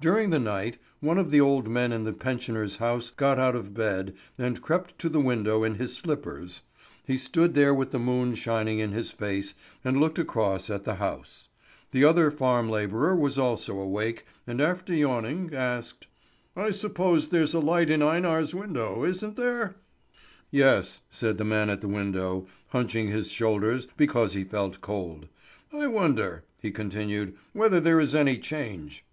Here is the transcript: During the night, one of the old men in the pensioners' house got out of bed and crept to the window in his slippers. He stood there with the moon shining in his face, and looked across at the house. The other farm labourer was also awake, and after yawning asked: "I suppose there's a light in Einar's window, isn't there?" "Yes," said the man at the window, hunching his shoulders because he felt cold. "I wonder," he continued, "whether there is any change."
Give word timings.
During 0.00 0.30
the 0.30 0.38
night, 0.38 0.78
one 1.00 1.18
of 1.18 1.30
the 1.30 1.42
old 1.42 1.68
men 1.68 1.92
in 1.92 2.04
the 2.04 2.14
pensioners' 2.14 2.76
house 2.76 3.10
got 3.10 3.38
out 3.38 3.54
of 3.54 3.74
bed 3.74 4.14
and 4.38 4.62
crept 4.62 4.98
to 5.00 5.10
the 5.10 5.20
window 5.20 5.62
in 5.62 5.74
his 5.74 5.94
slippers. 5.94 6.62
He 7.04 7.18
stood 7.18 7.52
there 7.52 7.74
with 7.74 7.90
the 7.90 7.98
moon 7.98 8.34
shining 8.34 8.78
in 8.78 8.92
his 8.92 9.10
face, 9.10 9.52
and 9.84 10.00
looked 10.00 10.18
across 10.18 10.70
at 10.70 10.84
the 10.84 10.94
house. 10.94 11.50
The 11.90 12.02
other 12.02 12.30
farm 12.30 12.70
labourer 12.70 13.14
was 13.14 13.38
also 13.38 13.78
awake, 13.78 14.24
and 14.46 14.62
after 14.62 14.94
yawning 14.94 15.52
asked: 15.52 16.06
"I 16.56 16.70
suppose 16.70 17.28
there's 17.28 17.52
a 17.52 17.60
light 17.60 17.90
in 17.90 18.00
Einar's 18.00 18.54
window, 18.54 19.04
isn't 19.04 19.36
there?" 19.36 19.76
"Yes," 20.50 21.02
said 21.10 21.36
the 21.36 21.44
man 21.44 21.68
at 21.68 21.82
the 21.82 21.88
window, 21.88 22.46
hunching 22.68 23.08
his 23.08 23.30
shoulders 23.30 23.86
because 23.98 24.32
he 24.32 24.44
felt 24.44 24.80
cold. 24.80 25.28
"I 25.74 25.88
wonder," 25.88 26.44
he 26.62 26.70
continued, 26.70 27.36
"whether 27.52 27.80
there 27.80 28.00
is 28.00 28.14
any 28.14 28.38
change." 28.38 29.04